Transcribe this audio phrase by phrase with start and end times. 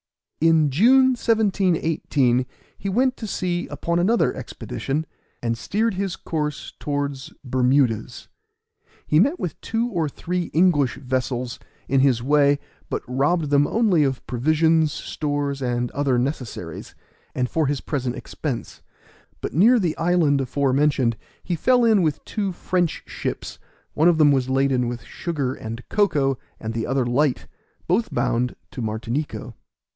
[0.39, 5.05] In June, 1718, he went to sea upon another expedition,
[5.43, 8.27] and steered his course towards Bermudas.
[9.05, 12.57] He met with two or three English vessels in his way,
[12.89, 16.95] but robbed them only of provisions, stores, and other necessaries,
[17.47, 18.81] for his present expense;
[19.39, 23.59] but near the island before mentioned, he fell in with two French ships,
[23.93, 27.45] one of them was laden with sugar and cocoa, and the other light,
[27.85, 29.53] both bound to Martinico.